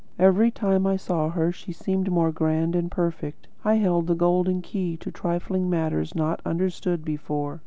Every 0.17 0.49
time 0.49 0.87
I 0.87 0.95
saw 0.95 1.29
her 1.29 1.51
she 1.51 1.71
seemed 1.71 2.09
more 2.09 2.31
grand 2.31 2.75
and 2.75 2.89
perfect. 2.89 3.47
I 3.63 3.75
held 3.75 4.07
the 4.07 4.15
golden 4.15 4.63
key 4.63 4.97
to 4.97 5.11
trifling 5.11 5.69
matters 5.69 6.15
not 6.15 6.41
understood 6.43 7.05
before. 7.05 7.59